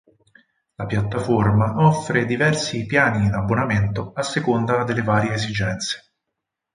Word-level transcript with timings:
La 0.77 0.87
piattaforma 0.87 1.75
offre 1.85 2.25
diversi 2.25 2.87
piani 2.87 3.27
in 3.27 3.33
abbonamento 3.35 4.13
a 4.15 4.23
seconda 4.23 4.83
delle 4.83 5.03
varie 5.03 5.33
esigenze. 5.33 6.13